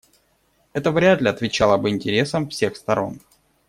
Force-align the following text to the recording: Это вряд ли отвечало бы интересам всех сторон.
Это 0.73 0.89
вряд 0.89 1.21
ли 1.21 1.29
отвечало 1.29 1.77
бы 1.77 1.91
интересам 1.91 2.49
всех 2.49 2.75
сторон. 2.75 3.19